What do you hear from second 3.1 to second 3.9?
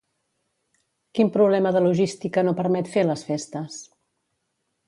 les festes?